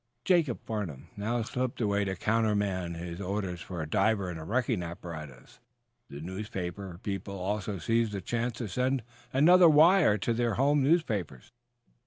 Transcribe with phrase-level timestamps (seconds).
[0.25, 5.59] Jacob Farnum now slipped away to countermand his orders for a diver and wrecking apparatus,
[6.09, 11.51] the newspaper people also seizing the chance to send another wire to their home newspapers.